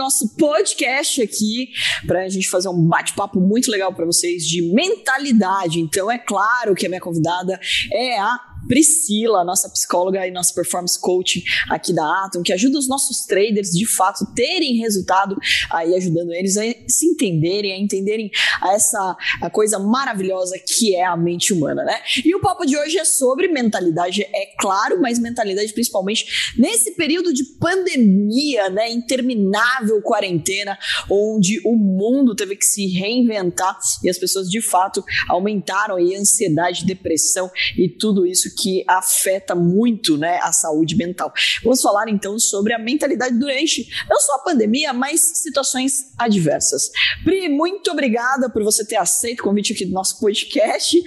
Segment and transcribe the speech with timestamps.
[0.00, 1.68] nosso podcast aqui
[2.06, 5.78] para a gente fazer um bate-papo muito legal para vocês de mentalidade.
[5.78, 7.60] Então é claro que a minha convidada
[7.92, 12.86] é a Priscila, nossa psicóloga e nossa performance coach aqui da Atom, que ajuda os
[12.86, 15.36] nossos traders de fato terem resultado
[15.72, 18.30] aí ajudando eles a se entenderem, a entenderem
[18.72, 22.00] essa a coisa maravilhosa que é a mente humana, né?
[22.24, 27.32] E o papo de hoje é sobre mentalidade, é claro, mas mentalidade principalmente nesse período
[27.32, 30.78] de pandemia, né, interminável quarentena,
[31.10, 36.20] onde o mundo teve que se reinventar e as pessoas de fato aumentaram aí a
[36.20, 41.32] ansiedade, depressão e tudo isso que afeta muito né, a saúde mental.
[41.62, 46.90] Vamos falar então sobre a mentalidade durante não só a pandemia, mas situações adversas.
[47.24, 51.00] Pri, muito obrigada por você ter aceito o convite aqui do nosso podcast.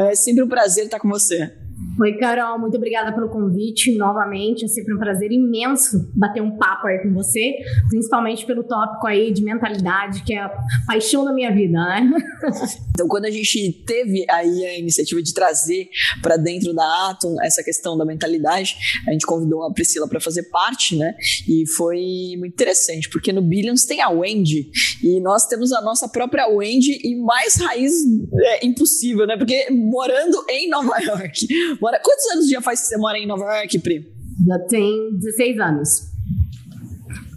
[0.00, 1.67] É sempre um prazer estar com você.
[2.00, 4.64] Oi, Carol, muito obrigada pelo convite novamente.
[4.64, 7.56] É sempre um prazer imenso bater um papo aí com você,
[7.88, 10.48] principalmente pelo tópico aí de mentalidade, que é a
[10.86, 12.08] paixão da minha vida, né?
[12.98, 15.88] Então, quando a gente teve aí a iniciativa de trazer
[16.20, 18.76] para dentro da Atom essa questão da mentalidade,
[19.06, 21.14] a gente convidou a Priscila para fazer parte, né?
[21.48, 24.68] E foi muito interessante, porque no Billions tem a Wendy
[25.00, 27.92] e nós temos a nossa própria Wendy e mais raiz
[28.32, 29.36] é impossível, né?
[29.36, 31.46] Porque morando em Nova York,
[31.88, 32.00] Mora...
[32.04, 34.12] Quantos anos já faz que você mora em Nova York, Pri?
[34.46, 36.07] Já tem 16 anos.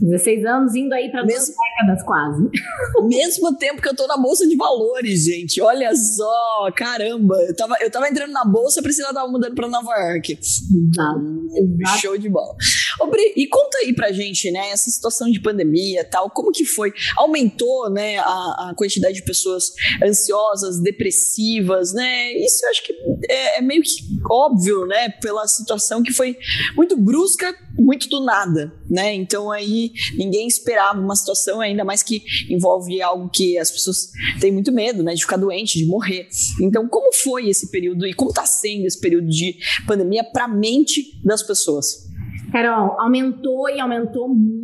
[0.01, 2.49] 16 anos indo aí para duas décadas quase.
[3.07, 5.61] Mesmo tempo que eu tô na bolsa de valores, gente.
[5.61, 7.35] Olha só, caramba.
[7.47, 10.33] Eu tava, eu tava entrando na bolsa, a Priscila tava mudando para Nova York.
[10.33, 11.21] Exato,
[11.55, 12.01] exato.
[12.01, 12.55] Show de bola.
[12.99, 16.65] Ô, Bri, e conta aí pra gente, né, essa situação de pandemia tal, como que
[16.65, 16.93] foi?
[17.17, 19.71] Aumentou, né, a, a quantidade de pessoas
[20.03, 22.33] ansiosas, depressivas, né?
[22.33, 22.93] Isso eu acho que
[23.29, 23.91] é, é meio que
[24.29, 26.37] óbvio, né, pela situação que foi
[26.75, 29.13] muito brusca, muito do nada, né?
[29.13, 34.51] Então aí ninguém esperava uma situação ainda mais que envolve algo que as pessoas têm
[34.51, 36.27] muito medo, né, de ficar doente, de morrer.
[36.61, 40.47] Então, como foi esse período e como está sendo esse período de pandemia para a
[40.47, 42.09] mente das pessoas?
[42.51, 44.60] Carol, aumentou e aumentou muito,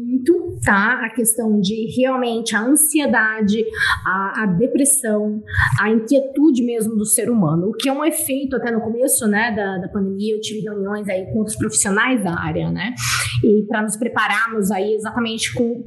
[0.63, 1.05] tá?
[1.05, 3.63] A questão de realmente a ansiedade,
[4.05, 5.41] a, a, depressão,
[5.79, 9.53] a inquietude mesmo do ser humano, o que é um efeito até no começo, né,
[9.55, 12.93] da, da pandemia, eu tive reuniões aí com os profissionais da área, né?
[13.43, 15.83] E para nos prepararmos aí exatamente com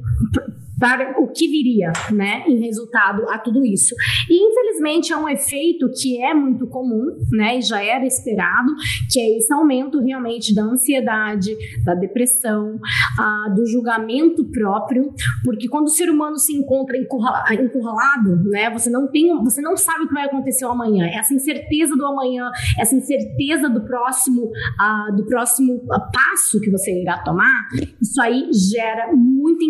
[0.81, 3.93] para o que viria, né, em resultado a tudo isso.
[4.27, 8.73] E infelizmente é um efeito que é muito comum, né, e já era esperado,
[9.11, 11.55] que é esse aumento realmente da ansiedade,
[11.85, 12.79] da depressão,
[13.19, 15.13] ah, do julgamento próprio,
[15.45, 20.05] porque quando o ser humano se encontra encurralado, né, você não tem, você não sabe
[20.05, 21.05] o que vai acontecer amanhã.
[21.13, 22.49] Essa incerteza do amanhã,
[22.79, 24.49] essa incerteza do próximo,
[24.79, 27.67] ah, do próximo passo que você irá tomar,
[28.01, 29.11] isso aí gera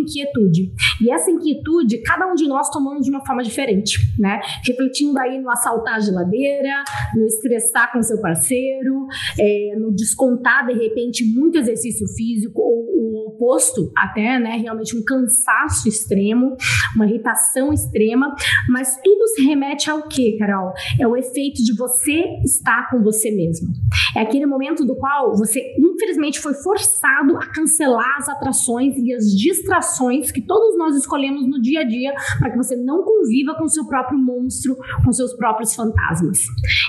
[0.02, 0.72] inquietude.
[1.02, 4.40] E essa inquietude, cada um de nós tomamos de uma forma diferente, né?
[4.66, 6.84] Refletindo aí no assaltar a geladeira,
[7.16, 9.08] no estressar com seu parceiro,
[9.40, 13.11] é, no descontar, de repente, muito exercício físico ou o
[13.42, 14.58] oposto até, né?
[14.58, 16.56] Realmente um cansaço extremo,
[16.96, 18.34] uma irritação extrema,
[18.70, 20.72] mas tudo se remete ao que, Carol?
[21.00, 23.70] É o efeito de você estar com você mesmo.
[24.16, 29.26] É aquele momento do qual você, infelizmente, foi forçado a cancelar as atrações e as
[29.36, 33.68] distrações que todos nós escolhemos no dia a dia para que você não conviva com
[33.68, 36.40] seu próprio monstro, com seus próprios fantasmas.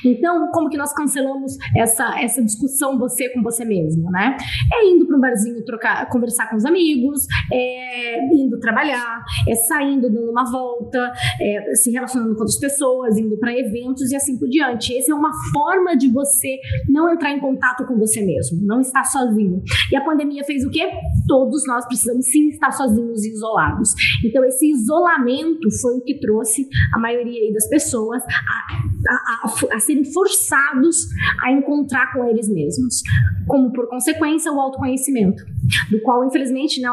[0.04, 4.36] Então, como que nós cancelamos essa, essa discussão você com você mesmo, né?
[4.72, 10.10] É indo para um barzinho trocar, conversar com os amigos, é indo trabalhar, é saindo
[10.10, 14.48] dando uma volta, é se relacionando com outras pessoas, indo para eventos e assim por
[14.48, 14.97] diante.
[14.97, 16.58] Essa é uma forma de você
[16.88, 19.62] não entrar em contato com você mesmo, não estar sozinho.
[19.91, 20.89] E a pandemia fez o quê?
[21.27, 23.94] Todos nós precisamos sim estar sozinhos e isolados.
[24.24, 29.80] Então, esse isolamento foi o que trouxe a maioria das pessoas a, a, a, a
[29.80, 31.06] serem forçados
[31.42, 33.03] a encontrar com eles mesmos,
[33.47, 35.42] como por consequência o autoconhecimento,
[35.91, 36.88] do qual infelizmente né,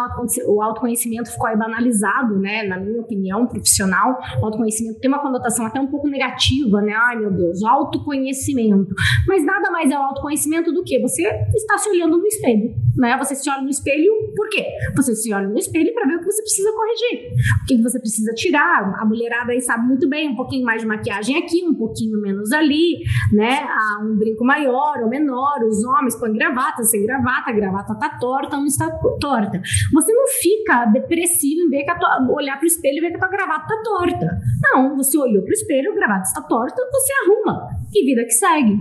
[0.47, 5.65] o autoconhecimento ficou aí banalizado, né, na minha opinião profissional, o autoconhecimento tem uma conotação
[5.65, 8.93] até um pouco negativa, né, ai meu Deus, autoconhecimento,
[9.27, 11.23] mas nada mais é o autoconhecimento do que você
[11.55, 14.65] está se olhando no espelho, né, você se olha no espelho por quê?
[14.95, 17.31] Você se olha no espelho para ver o que você precisa corrigir,
[17.63, 20.87] o que você precisa tirar, a mulherada aí sabe muito bem, um pouquinho mais de
[20.87, 22.99] maquiagem aqui, um pouquinho menos ali,
[23.31, 23.65] né,
[24.03, 28.57] um brinco maior ou menor, os homens põem gravata, sem gravata, a gravata tá torta,
[28.57, 29.28] não está torta.
[29.93, 33.09] Você não fica depressivo em ver que a tua, olhar para o espelho e ver
[33.09, 34.39] que a tua gravata está torta.
[34.61, 38.31] Não, você olhou para o espelho, a gravata está torta, você arruma e vida que
[38.31, 38.77] segue.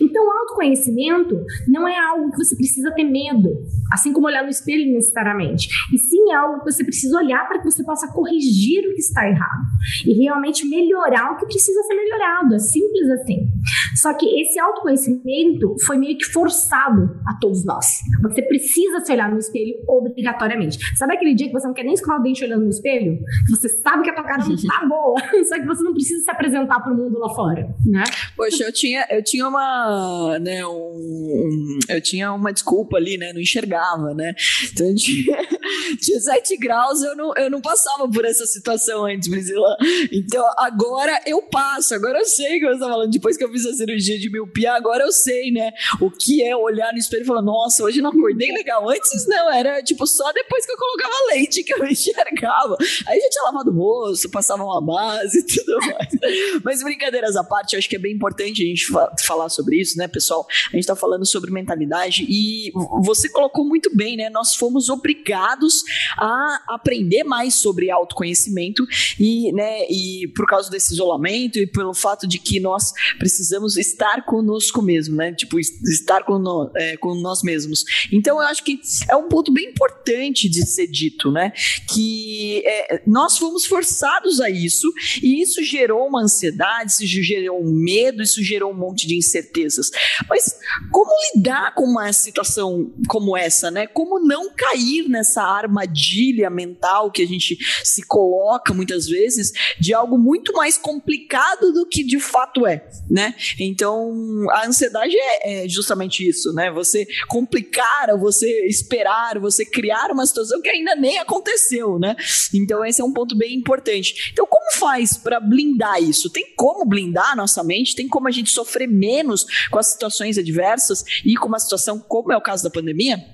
[0.00, 3.50] Então, autoconhecimento não é algo que você precisa ter medo,
[3.92, 7.58] assim como olhar no espelho necessariamente, e sim é algo que você precisa olhar para
[7.58, 9.62] que você possa corrigir o que está errado
[10.06, 12.54] e realmente melhorar o que precisa ser melhorado.
[12.54, 13.48] É simples assim.
[13.96, 18.00] Só que esse autoconhecimento foi meio que forçado a todos nós.
[18.22, 20.78] Você precisa se olhar no espelho obrigatoriamente.
[20.96, 23.18] Sabe aquele dia que você não quer nem escovar o dente olhando no espelho?
[23.50, 26.30] Você sabe que a tua cara não tá boa, só que você não precisa se
[26.30, 28.04] apresentar para o mundo lá fora, né?
[28.42, 33.40] Poxa, eu tinha, eu tinha uma, né, um, eu tinha uma desculpa ali, né, não
[33.40, 34.34] enxergava, né?
[34.64, 35.38] Então, tinha,
[36.02, 39.76] tinha 7 graus, eu não, eu não passava por essa situação antes, Priscila.
[40.10, 43.64] Então, agora eu passo, agora eu sei que você tá falando, depois que eu fiz
[43.64, 47.26] a cirurgia de miopia, agora eu sei, né, o que é olhar no espelho e
[47.26, 48.90] falar, nossa, hoje não acordei legal.
[48.90, 52.76] Antes não, era tipo só depois que eu colocava leite que eu enxergava.
[53.06, 56.62] Aí já tinha lavado o rosto, passava uma base e tudo mais.
[56.64, 59.80] Mas brincadeiras à parte, eu acho que é bem importante a gente fa falar sobre
[59.80, 60.46] isso, né, pessoal?
[60.72, 64.30] A gente tá falando sobre mentalidade e você colocou muito bem, né?
[64.30, 65.82] Nós fomos obrigados
[66.16, 68.86] a aprender mais sobre autoconhecimento
[69.18, 74.24] e, né, e por causa desse isolamento e pelo fato de que nós precisamos estar
[74.24, 75.32] conosco mesmo, né?
[75.32, 77.84] Tipo, estar com, no, é, com nós mesmos.
[78.12, 81.52] Então, eu acho que é um ponto bem importante de ser dito, né?
[81.92, 84.92] Que é, nós fomos forçados a isso
[85.22, 89.90] e isso gerou uma ansiedade, isso gerou um medo, isso gerou um monte de incertezas.
[90.28, 90.58] Mas
[90.90, 93.86] como lidar com uma situação como essa, né?
[93.86, 100.18] Como não cair nessa armadilha mental que a gente se coloca muitas vezes de algo
[100.18, 103.34] muito mais complicado do que de fato é, né?
[103.58, 104.12] Então,
[104.50, 106.70] a ansiedade é, é justamente isso, né?
[106.70, 112.16] Você complicar, você esperar, você criar uma situação que ainda nem aconteceu, né?
[112.54, 114.30] Então, esse é um ponto bem importante.
[114.32, 116.30] Então, como faz para blindar isso?
[116.30, 117.94] Tem como blindar a nossa mente?
[118.02, 122.32] Tem como a gente sofrer menos com as situações adversas e com uma situação como
[122.32, 123.24] é o caso da pandemia?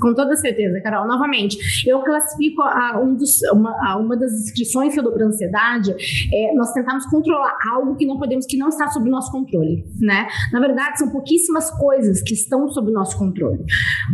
[0.00, 1.06] Com toda certeza, Carol.
[1.06, 1.56] Novamente,
[1.88, 5.94] eu classifico a, um dos, uma, a uma, das descrições que eu dou para ansiedade
[6.32, 10.26] é nós tentamos controlar algo que não podemos, que não está sob nosso controle, né?
[10.52, 13.64] Na verdade, são pouquíssimas coisas que estão sob nosso controle,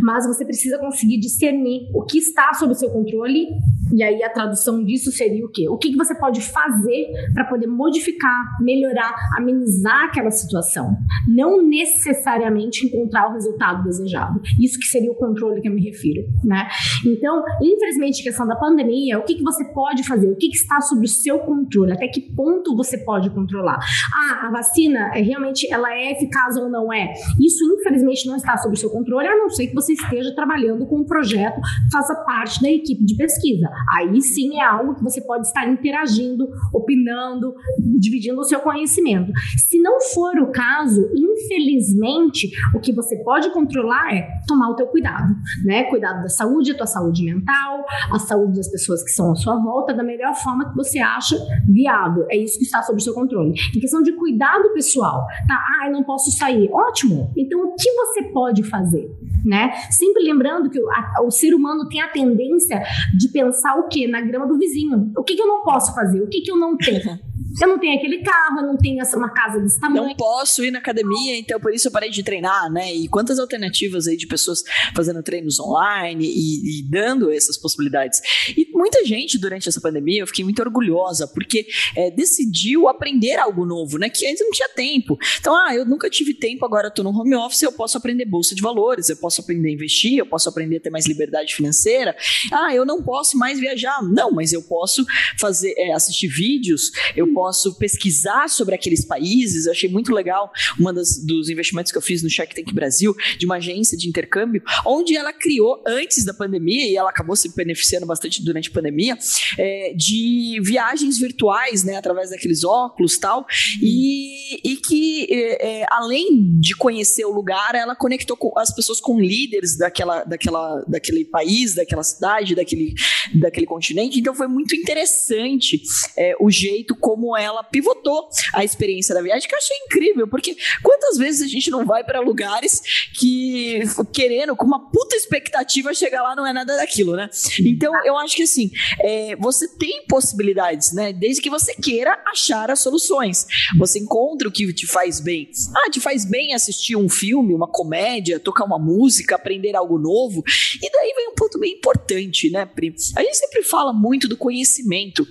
[0.03, 3.49] mas você precisa conseguir discernir o que está sob seu controle
[3.93, 5.69] e aí a tradução disso seria o quê?
[5.69, 10.97] O que, que você pode fazer para poder modificar, melhorar, amenizar aquela situação,
[11.29, 14.41] não necessariamente encontrar o resultado desejado.
[14.61, 16.69] Isso que seria o controle controle que eu me refiro, né?
[17.05, 20.29] Então, infelizmente, questão da pandemia, o que, que você pode fazer?
[20.29, 21.93] O que, que está sob o seu controle?
[21.93, 23.79] Até que ponto você pode controlar?
[24.15, 27.13] Ah, a vacina é, realmente ela é eficaz ou não é?
[27.41, 30.87] Isso, infelizmente, não está sob o seu controle, a não ser que você esteja trabalhando
[30.87, 31.61] com um projeto,
[31.91, 33.69] faça parte da equipe de pesquisa.
[33.97, 37.55] Aí sim é algo que você pode estar interagindo, opinando,
[37.99, 39.33] dividindo o seu conhecimento.
[39.57, 44.87] Se não for o caso, infelizmente, o que você pode controlar é tomar o teu
[44.87, 45.32] cuidado
[45.65, 45.85] né?
[45.85, 49.57] Cuidado da saúde, a tua saúde mental, a saúde das pessoas que são à sua
[49.57, 51.37] volta, da melhor forma que você acha
[51.69, 52.27] viável.
[52.31, 53.55] É isso que está sob o seu controle.
[53.75, 55.63] Em questão de cuidado pessoal, tá?
[55.81, 56.71] Ah, eu não posso sair.
[56.73, 57.31] Ótimo.
[57.37, 59.11] Então, o que você pode fazer?
[59.45, 59.73] Né?
[59.91, 62.81] Sempre lembrando que o, a, o ser humano tem a tendência
[63.17, 64.07] de pensar o quê?
[64.07, 65.11] Na grama do vizinho.
[65.17, 66.23] O que, que eu não posso fazer?
[66.23, 67.19] O que, que eu não tenho?
[67.61, 70.09] Eu não tenho aquele carro, eu não tenho essa, uma casa desse tamanho.
[70.09, 72.95] Não posso ir na academia, então por isso eu parei de treinar, né?
[72.95, 74.63] E quantas alternativas aí de pessoas
[74.95, 78.21] fazendo treinos online e, e dando essas possibilidades.
[78.57, 83.65] E muita gente durante essa pandemia, eu fiquei muito orgulhosa, porque é, decidiu aprender algo
[83.65, 84.09] novo, né?
[84.09, 85.19] Que antes não tinha tempo.
[85.39, 88.55] Então, ah, eu nunca tive tempo, agora estou no home office, eu posso aprender bolsa
[88.55, 92.17] de valores, eu posso aprender a investir, eu posso aprender a ter mais liberdade financeira.
[92.53, 94.03] Ah, eu não posso mais viajar.
[94.03, 95.05] Não, mas eu posso
[95.39, 99.67] fazer, é, assistir vídeos, eu posso pesquisar sobre aqueles países.
[99.67, 103.15] Eu achei muito legal uma das, dos investimentos que eu fiz no Shark Tank Brasil,
[103.39, 107.55] de uma agência de intercâmbio, onde ela criou antes da pandemia, e ela acabou se
[107.55, 109.17] beneficiando bastante durante a pandemia,
[109.59, 113.47] é, de viagens virtuais, né, através daqueles óculos tal,
[113.81, 119.21] e, e que, é, é, além de conhecer o lugar, ela conectou as pessoas com
[119.21, 122.95] líderes daquela, daquela, daquele país, daquela cidade, daquele,
[123.41, 124.19] daquele continente.
[124.19, 125.83] Então foi muito interessante
[126.17, 130.57] é, o jeito como ela pivotou a experiência da viagem, que eu achei incrível, porque
[130.83, 132.83] quantas vezes a gente não vai para lugares
[133.19, 133.81] que
[134.13, 137.29] querendo, com uma puta expectativa, chegar lá não é nada daquilo, né?
[137.61, 141.13] Então eu acho que assim, é, você tem possibilidades, né?
[141.13, 143.47] Desde que você queira achar as soluções.
[143.79, 145.51] Você encontra o que te faz bem.
[145.75, 150.43] Ah, te faz bem assistir um filme, uma comédia, tocar uma música, aprender algo novo.
[150.83, 152.95] E daí vem um ponto bem importante, né, Pri?
[153.17, 155.27] A gente sempre fala muito do conhecimento.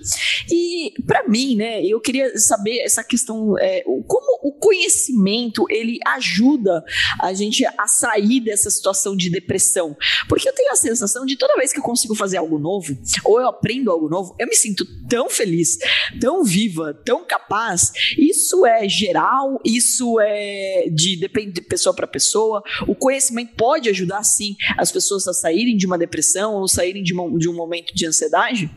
[0.50, 6.84] E para mim, né, eu queria saber essa questão, é, como o conhecimento ele ajuda
[7.20, 9.96] a gente a sair dessa situação de depressão.
[10.28, 13.40] Porque eu tenho a sensação de toda vez que eu consigo fazer algo novo, ou
[13.40, 15.78] eu aprendo algo novo, eu me sinto tão feliz,
[16.20, 17.92] tão viva, tão capaz.
[18.18, 22.62] Isso é geral, isso é de depende de pessoa para pessoa.
[22.86, 27.12] O conhecimento pode ajudar sim as pessoas a saírem de uma depressão ou saírem de,
[27.12, 28.70] uma, de um momento de ansiedade.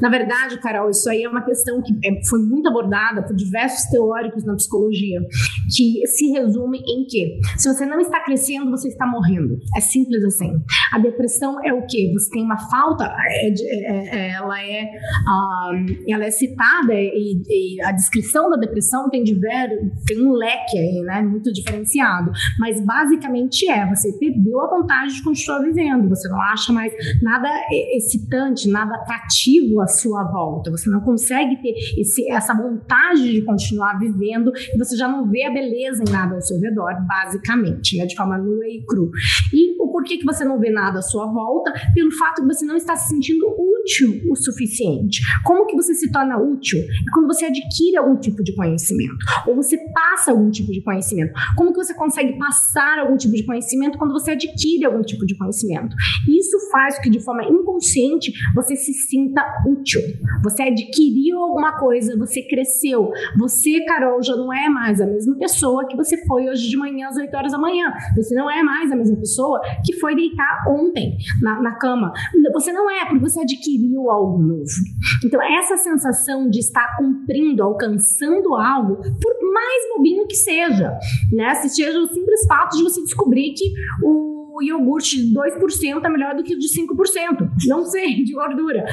[0.00, 3.88] Na verdade, Carol, isso aí é uma questão que é, foi muito abordada por diversos
[3.90, 5.20] teóricos na psicologia,
[5.74, 9.58] que se resume em que se você não está crescendo, você está morrendo.
[9.76, 10.52] É simples assim.
[10.92, 12.12] A depressão é o que?
[12.12, 14.90] Você tem uma falta, é, é, é, ela, é,
[15.28, 19.70] um, ela é citada e, a descrição da depressão tem, diver,
[20.06, 22.30] tem um leque aí, né, muito diferenciado.
[22.58, 27.48] Mas basicamente é, você perdeu a vontade de continuar vivendo, você não acha mais nada
[27.94, 30.70] excitante, nada atrativo à sua volta.
[30.70, 35.44] Você não consegue ter esse, essa vontade de continuar vivendo e você já não vê
[35.44, 39.10] a beleza em nada ao seu redor, basicamente, né, de forma nua e cru.
[39.52, 41.72] E o porquê que você não vê nada à sua volta?
[41.94, 43.46] Pelo fato que você não está se sentindo
[43.86, 45.20] útil o suficiente.
[45.44, 46.78] Como que você se torna útil?
[46.80, 49.16] É quando você adquire algum tipo de conhecimento
[49.46, 51.32] ou você passa algum tipo de conhecimento.
[51.56, 55.36] Como que você consegue passar algum tipo de conhecimento quando você adquire algum tipo de
[55.36, 55.94] conhecimento?
[56.28, 60.00] Isso faz que de forma inconsciente você se sinta útil.
[60.42, 63.10] Você adquiriu alguma coisa, você cresceu.
[63.38, 67.08] Você, Carol, já não é mais a mesma pessoa que você foi hoje de manhã
[67.08, 67.92] às 8 horas da manhã.
[68.16, 72.12] Você não é mais a mesma pessoa que foi deitar ontem na, na cama.
[72.52, 73.40] Você não é, porque você
[73.76, 74.64] adquiriu algo novo.
[75.24, 80.98] Então, essa sensação de estar cumprindo, alcançando algo, por mais bobinho que seja,
[81.32, 81.54] né?
[81.56, 86.08] Se seja o simples fato de você descobrir que o o iogurte de 2% é
[86.08, 87.50] melhor do que o de 5%.
[87.66, 88.84] Não sei, de gordura.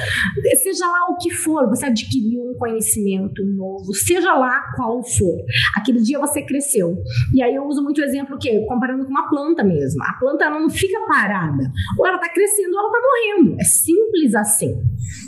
[0.62, 5.44] Seja lá o que for, você adquiriu um conhecimento novo, seja lá qual for.
[5.76, 6.96] Aquele dia você cresceu.
[7.34, 10.02] E aí eu uso muito o exemplo que comparando com uma planta mesmo.
[10.02, 11.64] A planta não fica parada.
[11.98, 13.60] Ou ela está crescendo ou ela está morrendo.
[13.60, 14.74] É simples assim.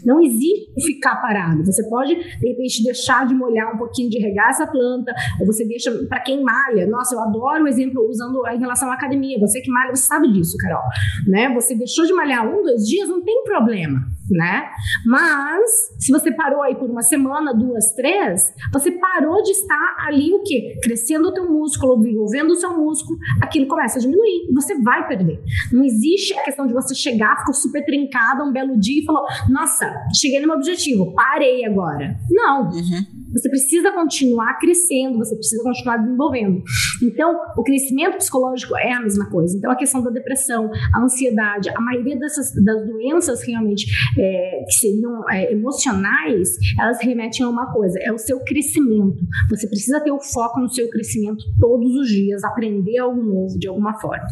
[0.04, 1.64] Não existe ficar parado.
[1.64, 5.64] Você pode, de repente, deixar de molhar um pouquinho, de regar essa planta, ou você
[5.64, 6.86] deixa para quem malha.
[6.86, 9.38] Nossa, eu adoro o exemplo usando em relação à academia.
[9.40, 10.82] Você que malha, você sabe sabe disso, Carol,
[11.26, 11.52] né?
[11.54, 14.68] Você deixou de malhar um, dois dias, não tem problema, né?
[15.04, 20.32] Mas se você parou aí por uma semana, duas, três, você parou de estar ali
[20.32, 20.78] o quê?
[20.82, 25.06] Crescendo o teu músculo, desenvolvendo o seu músculo, aquilo começa a diminuir e você vai
[25.06, 25.40] perder.
[25.72, 29.24] Não existe a questão de você chegar, ficou super trincada um belo dia e falou:
[29.48, 32.18] "Nossa, cheguei no meu objetivo, parei agora".
[32.30, 32.70] Não.
[32.70, 33.15] Uhum.
[33.32, 36.62] Você precisa continuar crescendo, você precisa continuar desenvolvendo.
[37.02, 39.56] Então, o crescimento psicológico é a mesma coisa.
[39.56, 43.86] Então, a questão da depressão, a ansiedade, a maioria dessas das doenças realmente
[44.18, 49.18] é, que seriam é, emocionais, elas remetem a uma coisa: é o seu crescimento.
[49.50, 53.68] Você precisa ter o foco no seu crescimento todos os dias, aprender algo novo de
[53.68, 54.26] alguma forma.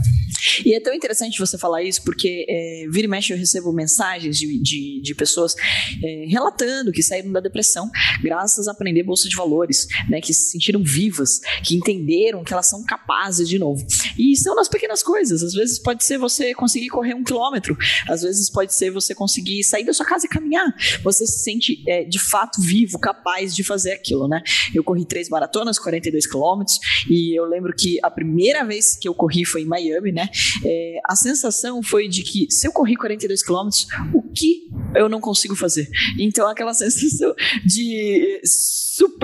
[0.64, 4.36] E é tão interessante você falar isso, porque é, vira e mexe eu recebo mensagens
[4.36, 5.54] de, de, de pessoas
[6.02, 7.90] é, relatando que saíram da depressão
[8.22, 12.66] graças a aprender bolsa de valores, né, que se sentiram vivas, que entenderam que elas
[12.66, 13.84] são capazes de novo.
[14.18, 15.42] E são nas pequenas coisas.
[15.42, 17.76] Às vezes pode ser você conseguir correr um quilômetro,
[18.08, 20.74] às vezes pode ser você conseguir sair da sua casa e caminhar.
[21.02, 24.42] Você se sente é, de fato vivo, capaz de fazer aquilo, né?
[24.74, 29.14] Eu corri três maratonas, 42 quilômetros, e eu lembro que a primeira vez que eu
[29.14, 30.28] corri foi em Miami, né?
[30.64, 35.20] É, a sensação foi de que se eu corri 42 quilômetros, o que eu não
[35.20, 35.88] consigo fazer?
[36.18, 37.34] Então, aquela sensação
[37.64, 38.40] de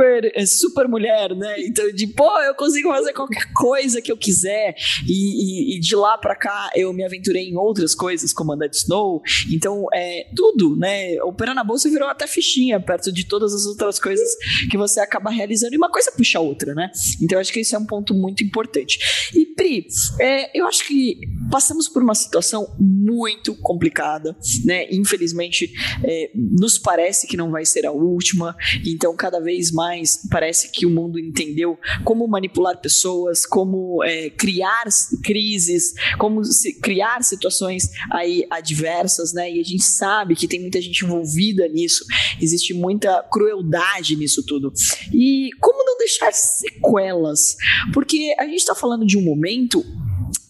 [0.01, 1.57] super, é, super mulher, né?
[1.61, 4.75] Então, de pô, eu consigo fazer qualquer coisa que eu quiser.
[5.07, 8.69] E, e, e de lá para cá eu me aventurei em outras coisas, como andar
[8.69, 9.23] de snow.
[9.53, 11.17] Então, é tudo, né?
[11.23, 14.29] O na Bolsa virou até fichinha perto de todas as outras coisas
[14.71, 15.75] que você acaba realizando.
[15.75, 16.91] E uma coisa puxa a outra, né?
[17.21, 18.99] Então, eu acho que isso é um ponto muito importante.
[19.35, 19.87] E, Pri,
[20.21, 21.19] é, eu acho que
[21.51, 24.87] passamos por uma situação muito complicada, né?
[24.91, 25.73] Infelizmente,
[26.05, 28.57] é, nos parece que não vai ser a última.
[28.87, 34.31] Então, cada vez vez mais parece que o mundo entendeu como manipular pessoas, como é,
[34.31, 34.85] criar
[35.25, 39.51] crises, como se, criar situações aí adversas, né?
[39.51, 42.05] E a gente sabe que tem muita gente envolvida nisso,
[42.41, 44.73] existe muita crueldade nisso tudo.
[45.13, 47.57] E como não deixar sequelas?
[47.93, 49.85] Porque a gente está falando de um momento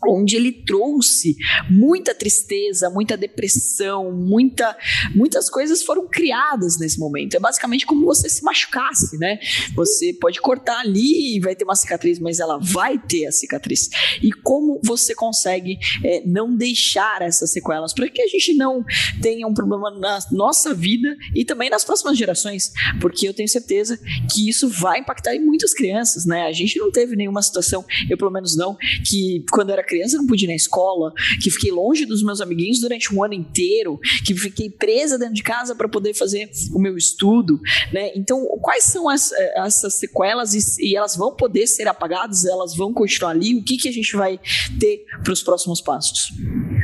[0.06, 1.36] onde ele trouxe
[1.68, 4.76] muita tristeza, muita depressão, muita,
[5.14, 7.34] muitas coisas foram criadas nesse momento.
[7.34, 9.38] É basicamente como você se machucasse, né?
[9.74, 13.88] Você pode cortar ali e vai ter uma cicatriz, mas ela vai ter a cicatriz.
[14.22, 18.84] E como você consegue é, não deixar essas sequelas para que a gente não
[19.20, 23.98] tenha um problema na nossa vida e também nas próximas gerações, porque eu tenho certeza
[24.32, 26.46] que isso vai impactar em muitas crianças, né?
[26.46, 28.76] A gente não teve nenhuma situação, eu pelo menos não,
[29.06, 32.80] que quando era criança não pude ir na escola, que fiquei longe dos meus amiguinhos
[32.80, 36.96] durante um ano inteiro, que fiquei presa dentro de casa para poder fazer o meu
[36.96, 37.60] estudo,
[37.92, 38.12] né?
[38.14, 42.44] Então, quais são as, eh, essas sequelas e, e, elas vão poder ser apagadas?
[42.44, 43.56] Elas vão continuar ali?
[43.56, 44.38] O que, que a gente vai
[44.78, 46.30] ter para os próximos passos?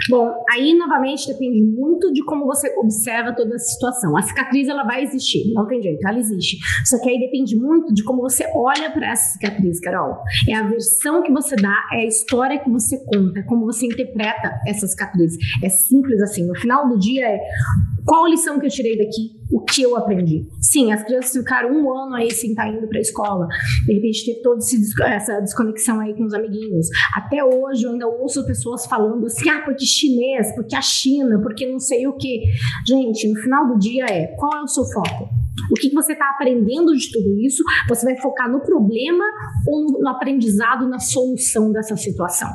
[0.09, 4.17] Bom, aí novamente depende muito de como você observa toda a situação.
[4.17, 6.59] A cicatriz ela vai existir, não tem jeito, ela existe.
[6.85, 10.17] Só que aí depende muito de como você olha para essa cicatriz, Carol.
[10.49, 14.61] É a versão que você dá, é a história que você conta, como você interpreta
[14.67, 15.37] essa cicatriz.
[15.63, 16.47] É simples assim.
[16.47, 17.41] No final do dia é
[18.07, 19.33] qual a lição que eu tirei daqui?
[19.51, 20.47] O que eu aprendi?
[20.61, 23.49] Sim, as crianças ficaram um ano aí sem estar indo para a escola.
[23.85, 24.61] De repente, ter toda
[25.07, 26.87] essa desconexão aí com os amiguinhos.
[27.17, 31.67] Até hoje, eu ainda ouço pessoas falando assim: ah, porque chinês, porque a China, porque
[31.67, 32.43] não sei o que.
[32.87, 35.29] Gente, no final do dia é qual é o seu foco?
[35.71, 37.65] O que, você está aprendendo de tudo isso?
[37.89, 39.25] Você vai focar no problema
[39.67, 42.51] ou no aprendizado, na solução dessa situação?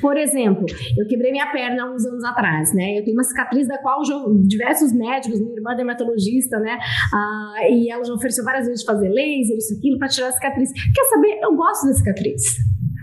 [0.00, 0.66] Por exemplo,
[0.98, 2.98] eu quebrei minha perna há uns anos atrás, né?
[2.98, 4.02] Eu tenho uma cicatriz da qual
[4.46, 6.78] diversos médicos, minha irmã é dermatologista, né?
[7.12, 10.70] Ah, e ela já ofereceu várias vezes fazer laser, isso, aquilo, para tirar a cicatriz.
[10.72, 11.38] Quer saber?
[11.42, 12.42] Eu gosto da cicatriz.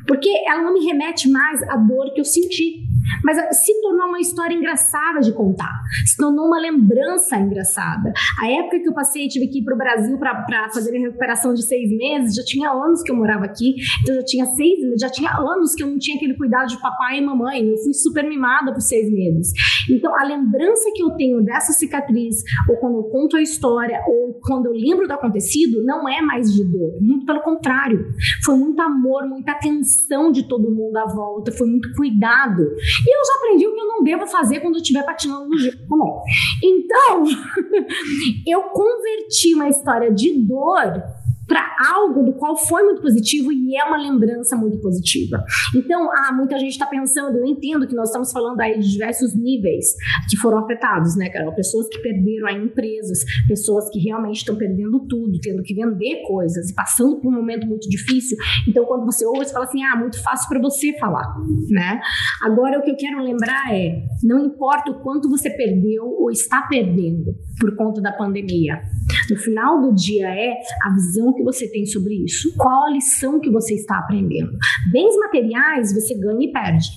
[0.07, 2.88] Porque ela não me remete mais à dor que eu senti.
[3.23, 8.11] Mas se tornou uma história engraçada de contar, se tornou uma lembrança engraçada.
[8.39, 11.53] A época que eu passei, tive que ir para o Brasil para fazer a recuperação
[11.53, 15.09] de seis meses, já tinha anos que eu morava aqui, então já tinha seis, já
[15.09, 17.67] tinha anos que eu não tinha aquele cuidado de papai e mamãe.
[17.67, 19.51] Eu fui super mimada por seis meses.
[19.89, 22.37] Então a lembrança que eu tenho dessa cicatriz,
[22.67, 26.53] ou quando eu conto a história, ou quando eu lembro do acontecido, não é mais
[26.53, 26.97] de dor.
[27.01, 28.07] Muito pelo contrário,
[28.43, 32.63] foi muito amor, muita atenção de todo mundo à volta, foi muito cuidado.
[33.05, 35.57] E eu já aprendi o que eu não devo fazer quando eu estiver patinando no
[35.57, 36.21] gelo também.
[36.63, 37.25] Então,
[38.45, 41.03] eu converti uma história de dor
[41.49, 45.43] para algo do qual foi muito positivo e é uma lembrança muito positiva.
[45.75, 49.35] Então, ah, muita gente está pensando, eu entendo que nós estamos falando aí de diversos
[49.35, 49.95] níveis
[50.29, 51.53] que foram afetados, né, Carol?
[51.55, 56.69] Pessoas que perderam aí empresas, pessoas que realmente estão perdendo tudo, tendo que vender coisas
[56.69, 58.37] e passando por um momento muito difícil.
[58.67, 61.35] Então, quando você ouve, você fala assim, ah, muito fácil para você falar,
[61.69, 61.99] né?
[62.43, 66.61] Agora, o que eu quero lembrar é, não importa o quanto você perdeu ou está
[66.61, 68.81] perdendo por conta da pandemia,
[69.29, 73.39] no final do dia é a visão que você tem sobre isso, qual a lição
[73.39, 74.51] que você está aprendendo.
[74.91, 76.87] Bens materiais você ganha e perde.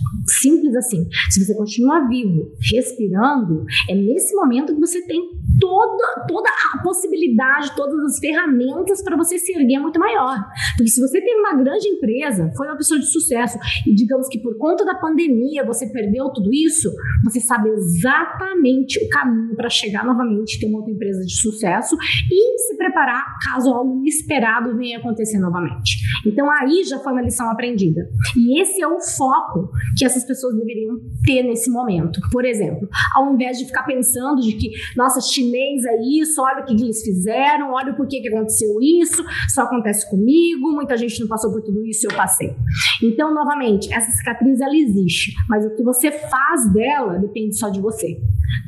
[0.40, 1.06] Simples assim.
[1.30, 5.20] Se você continua vivo, respirando, é nesse momento que você tem
[5.60, 10.36] toda, toda a possibilidade, todas as ferramentas para você se erguer muito maior.
[10.76, 14.38] Porque se você tem uma grande empresa, foi uma pessoa de sucesso, e digamos que
[14.40, 16.90] por conta da pandemia você perdeu tudo isso,
[17.24, 21.96] você sabe exatamente o caminho para chegar novamente, ter uma outra empresa de sucesso
[22.30, 24.31] e se preparar caso algo inesperado
[24.76, 25.98] venha acontecer novamente.
[26.26, 28.08] Então aí já foi uma lição aprendida.
[28.36, 32.20] E esse é o foco que essas pessoas deveriam ter nesse momento.
[32.30, 36.64] Por exemplo, ao invés de ficar pensando de que, nossa, chinês é isso, olha o
[36.64, 41.28] que eles fizeram, olha por que, que aconteceu isso, só acontece comigo, muita gente não
[41.28, 42.54] passou por tudo isso eu passei.
[43.02, 47.80] Então, novamente, essa cicatriz ela existe, mas o que você faz dela depende só de
[47.80, 48.18] você.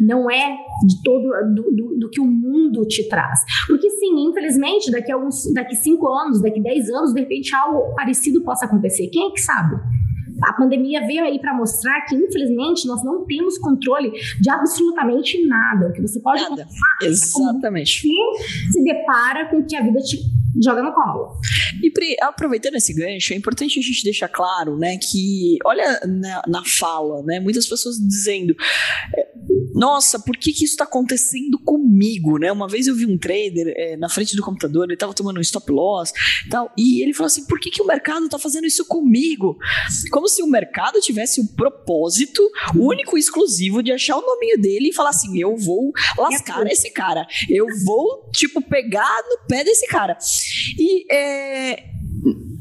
[0.01, 3.45] Não é de todo do, do, do que o mundo te traz.
[3.67, 7.95] Porque sim, infelizmente, daqui a alguns, daqui cinco anos, daqui dez anos, de repente algo
[7.95, 9.09] parecido possa acontecer.
[9.09, 9.77] Quem é que sabe?
[10.43, 15.89] A pandemia veio aí para mostrar que, infelizmente, nós não temos controle de absolutamente nada.
[15.89, 16.67] O que você pode nada.
[17.03, 18.09] Exatamente.
[18.09, 20.19] É se depara com o que a vida te
[20.63, 21.39] joga no colo.
[21.83, 26.43] E Pri, aproveitando esse gancho, é importante a gente deixar claro, né, que olha na,
[26.47, 28.55] na fala, né, muitas pessoas dizendo
[29.17, 29.29] é,
[29.75, 32.51] nossa, por que, que isso está acontecendo comigo, né?
[32.53, 35.41] Uma vez eu vi um trader é, na frente do computador, ele estava tomando um
[35.41, 36.13] stop loss
[36.47, 39.57] e tal, e ele falou assim, por que, que o mercado está fazendo isso comigo?
[40.11, 42.43] Como se o mercado tivesse o um propósito
[42.75, 46.91] único e exclusivo de achar o nominho dele e falar assim, eu vou lascar esse
[46.91, 50.17] cara, eu vou, tipo, pegar no pé desse cara.
[50.79, 51.94] E é,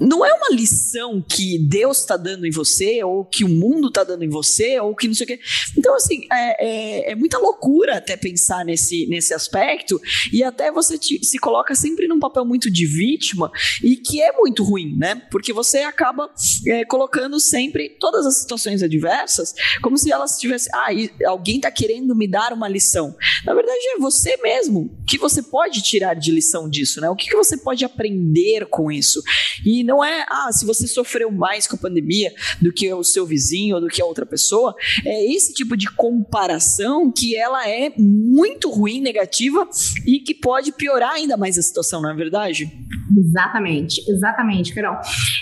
[0.03, 4.03] não é uma lição que Deus está dando em você, ou que o mundo está
[4.03, 5.39] dando em você, ou que não sei o quê.
[5.77, 9.99] Então, assim, é, é, é muita loucura até pensar nesse, nesse aspecto,
[10.31, 14.31] e até você te, se coloca sempre num papel muito de vítima, e que é
[14.33, 15.21] muito ruim, né?
[15.31, 16.29] Porque você acaba
[16.67, 20.71] é, colocando sempre todas as situações adversas como se elas tivessem.
[20.73, 20.87] Ah,
[21.29, 23.15] alguém está querendo me dar uma lição.
[23.45, 27.09] Na verdade, é você mesmo que você pode tirar de lição disso, né?
[27.09, 29.21] O que, que você pode aprender com isso?
[29.65, 33.25] E não é, ah, se você sofreu mais com a pandemia do que o seu
[33.25, 34.73] vizinho ou do que a outra pessoa,
[35.05, 39.67] é esse tipo de comparação que ela é muito ruim, negativa
[40.07, 42.71] e que pode piorar ainda mais a situação, não é verdade?
[43.17, 44.97] Exatamente, exatamente, Carol.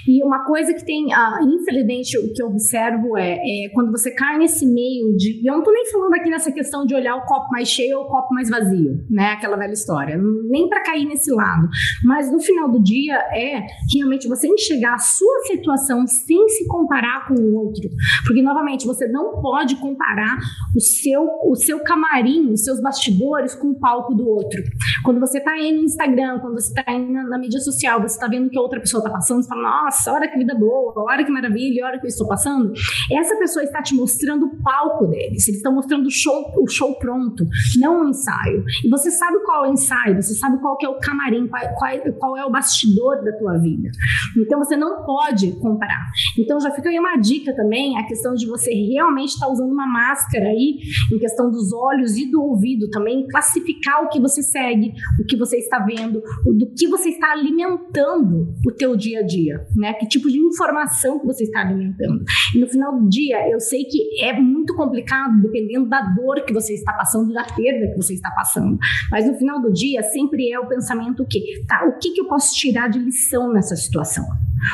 [0.07, 4.11] E uma coisa que tem, ah, infelizmente, o que eu observo é, é, quando você
[4.11, 5.41] cai nesse meio de.
[5.41, 7.99] E eu não estou nem falando aqui nessa questão de olhar o copo mais cheio
[7.99, 9.33] ou o copo mais vazio, né?
[9.33, 10.17] Aquela velha história.
[10.49, 11.69] Nem para cair nesse lado.
[12.03, 17.27] Mas no final do dia é realmente você enxergar a sua situação sem se comparar
[17.27, 17.89] com o outro.
[18.25, 20.37] Porque, novamente, você não pode comparar
[20.75, 24.61] o seu, o seu camarim, os seus bastidores com o palco do outro.
[25.03, 28.15] Quando você está aí no Instagram, quando você está aí na, na mídia social, você
[28.15, 31.23] está vendo que outra pessoa está passando, você fala, nossa, olha que vida boa, olha
[31.23, 32.73] que maravilha, olha que eu estou passando.
[33.11, 36.95] Essa pessoa está te mostrando o palco deles, eles estão mostrando o show, o show
[36.95, 37.45] pronto,
[37.79, 38.63] não o ensaio.
[38.83, 42.13] E você sabe qual é o ensaio, você sabe qual é o camarim, qual, qual,
[42.19, 43.89] qual é o bastidor da tua vida.
[44.37, 46.07] Então você não pode comparar.
[46.37, 49.71] Então já fica aí uma dica também, a questão de você realmente estar tá usando
[49.71, 50.79] uma máscara aí,
[51.11, 55.37] em questão dos olhos e do ouvido também, classificar o que você segue, o que
[55.37, 59.93] você está vendo, do que você está alimentando o teu dia a dia, né?
[59.93, 62.23] Que tipo de informação que você está alimentando.
[62.55, 66.53] E no final do dia, eu sei que é muito complicado dependendo da dor que
[66.53, 68.77] você está passando, da perda que você está passando.
[69.09, 72.27] Mas no final do dia, sempre é o pensamento que, tá, o que, que eu
[72.27, 74.10] posso tirar de lição nessa situação?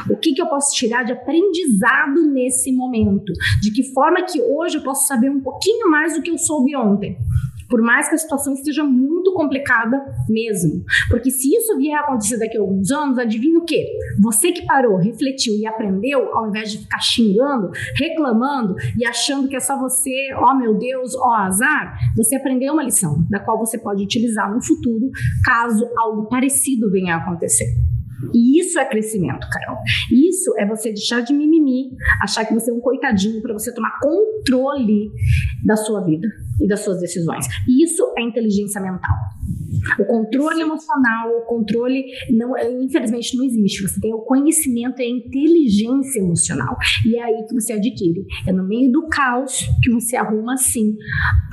[0.10, 3.32] O que, que eu posso tirar de aprendizado nesse momento?
[3.62, 6.76] De que forma que hoje eu posso saber um pouquinho mais do que eu soube
[6.76, 7.17] ontem?
[7.69, 10.84] Por mais que a situação esteja muito complicada mesmo.
[11.10, 13.86] Porque se isso vier a acontecer daqui a alguns anos, adivinha o quê?
[14.21, 19.56] Você que parou, refletiu e aprendeu, ao invés de ficar xingando, reclamando e achando que
[19.56, 23.39] é só você, ó oh, meu Deus, ó oh, azar, você aprendeu uma lição da
[23.39, 25.10] qual você pode utilizar no futuro,
[25.43, 27.65] caso algo parecido venha a acontecer.
[28.34, 29.78] E isso é crescimento, Carol.
[30.12, 34.00] Isso é você deixar de mimimi, achar que você é um coitadinho para você tomar
[34.00, 35.10] controle
[35.66, 36.28] da sua vida
[36.62, 37.46] e das suas decisões.
[37.68, 39.16] Isso é inteligência mental.
[39.99, 42.53] O controle emocional, o controle, não,
[42.84, 43.82] infelizmente, não existe.
[43.82, 46.75] Você tem o conhecimento e a inteligência emocional.
[47.06, 48.25] E é aí que você adquire.
[48.45, 50.95] É no meio do caos que você arruma, sim,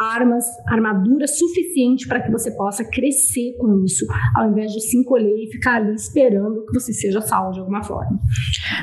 [0.01, 5.37] armas, armadura suficiente para que você possa crescer com isso, ao invés de se encolher
[5.37, 8.21] e ficar ali esperando que você seja salvo de alguma forma.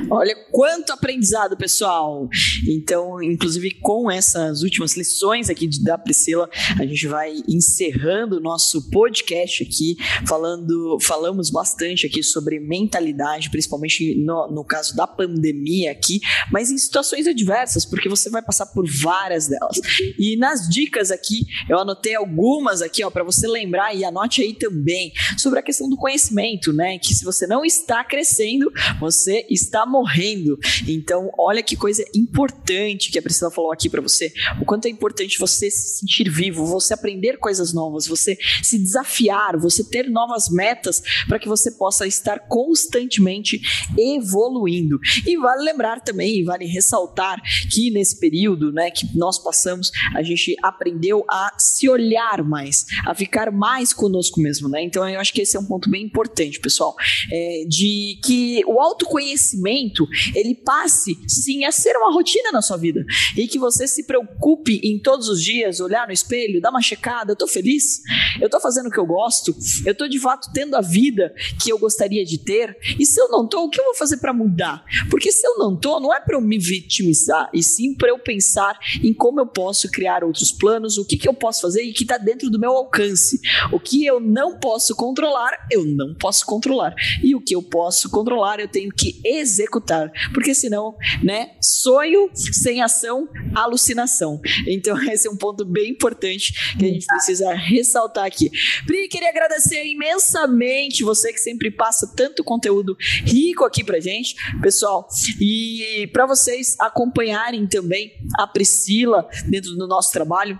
[0.09, 2.27] Olha quanto aprendizado, pessoal!
[2.67, 8.89] Então, inclusive, com essas últimas lições aqui da Priscila, a gente vai encerrando o nosso
[8.89, 9.95] podcast podcast aqui,
[10.27, 16.19] falando, falamos bastante aqui sobre mentalidade, principalmente no, no caso da pandemia aqui,
[16.51, 19.79] mas em situações adversas, porque você vai passar por várias delas.
[20.17, 24.53] E nas dicas aqui, eu anotei algumas aqui, ó, para você lembrar e anote aí
[24.53, 26.97] também sobre a questão do conhecimento, né?
[26.97, 30.57] Que se você não está crescendo, você está morrendo.
[30.87, 34.33] Então, olha que coisa importante que a Priscila falou aqui para você.
[34.61, 39.10] O quanto é importante você se sentir vivo, você aprender coisas novas, você se desafiar
[39.11, 43.59] desafiar, você ter novas metas para que você possa estar constantemente
[43.97, 44.99] evoluindo.
[45.25, 50.55] E vale lembrar também, vale ressaltar que nesse período, né, que nós passamos, a gente
[50.63, 54.83] aprendeu a se olhar mais, a ficar mais conosco mesmo, né?
[54.83, 56.95] Então eu acho que esse é um ponto bem importante, pessoal,
[57.31, 63.05] é, de que o autoconhecimento ele passe sim a ser uma rotina na sua vida
[63.35, 67.31] e que você se preocupe em todos os dias olhar no espelho, dar uma checada,
[67.31, 68.01] eu tô feliz,
[68.39, 69.55] eu tô fazendo o que eu gosto?
[69.85, 72.77] Eu estou de fato tendo a vida que eu gostaria de ter?
[72.99, 74.83] E se eu não estou, o que eu vou fazer para mudar?
[75.09, 78.19] Porque se eu não estou, não é para eu me vitimizar, e sim para eu
[78.19, 81.93] pensar em como eu posso criar outros planos, o que, que eu posso fazer e
[81.93, 83.39] que está dentro do meu alcance.
[83.71, 86.93] O que eu não posso controlar, eu não posso controlar.
[87.23, 90.11] E o que eu posso controlar, eu tenho que executar.
[90.33, 94.39] Porque senão, né, sonho sem ação, alucinação.
[94.67, 98.49] Então, esse é um ponto bem importante que a gente precisa ressaltar aqui.
[98.91, 105.07] Pri, queria agradecer imensamente você que sempre passa tanto conteúdo rico aqui pra gente, pessoal.
[105.39, 110.59] E para vocês acompanharem também a Priscila dentro do nosso trabalho,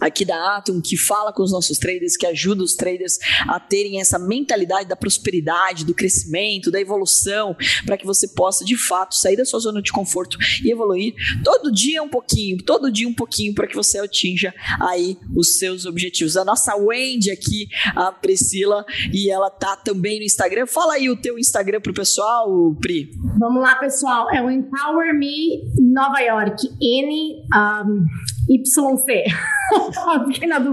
[0.00, 4.00] aqui da Atom, que fala com os nossos traders, que ajuda os traders a terem
[4.00, 9.36] essa mentalidade da prosperidade, do crescimento, da evolução, para que você possa de fato sair
[9.36, 13.54] da sua zona de conforto e evoluir todo dia um pouquinho, todo dia um pouquinho,
[13.54, 16.36] para que você atinja aí os seus objetivos.
[16.36, 20.66] A nossa Wendy aqui, a Priscila, e ela tá também no Instagram.
[20.66, 23.10] Fala aí o teu Instagram pro pessoal, Pri.
[23.38, 24.30] Vamos lá, pessoal.
[24.30, 26.68] É o Empower Me Nova York.
[26.80, 28.04] N um,
[28.50, 29.24] YC.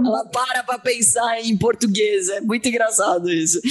[0.09, 2.29] Ela para pra pensar em português.
[2.29, 3.61] É muito engraçado isso.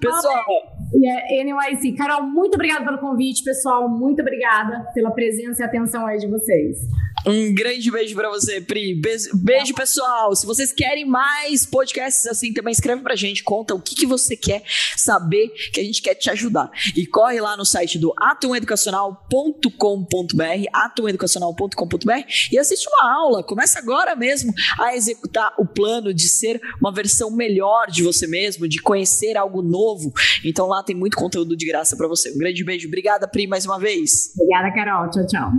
[0.00, 0.81] Pessoal.
[0.94, 1.96] Yeah, NYC.
[1.96, 3.88] Carol, muito obrigada pelo convite, pessoal.
[3.88, 6.86] Muito obrigada pela presença e atenção aí de vocês.
[7.26, 8.94] Um grande beijo para você, Pri.
[8.94, 10.34] Beijo, beijo, pessoal.
[10.34, 14.36] Se vocês querem mais podcasts assim, também escreve pra gente, conta o que, que você
[14.36, 14.64] quer
[14.96, 16.68] saber, que a gente quer te ajudar.
[16.96, 23.44] E corre lá no site do atomeducacional.com.br, atomeducacional.com.br e assiste uma aula.
[23.44, 28.66] Começa agora mesmo a executar o plano de ser uma versão melhor de você mesmo,
[28.66, 30.12] de conhecer algo novo.
[30.44, 32.32] Então tem muito conteúdo de graça para você.
[32.32, 32.86] Um grande beijo.
[32.88, 34.32] Obrigada, Pri, mais uma vez.
[34.36, 35.10] Obrigada, Carol.
[35.10, 35.52] Tchau, tchau.